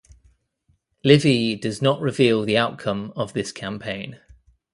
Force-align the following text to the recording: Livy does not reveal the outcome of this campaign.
Livy 1.03 1.55
does 1.55 1.79
not 1.79 2.01
reveal 2.01 2.41
the 2.43 2.57
outcome 2.57 3.13
of 3.15 3.33
this 3.33 3.51
campaign. 3.51 4.19